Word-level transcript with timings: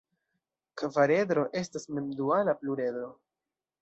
Kvaredro 0.81 1.43
estas 1.61 1.87
mem-duala 1.99 2.57
pluredro. 2.63 3.13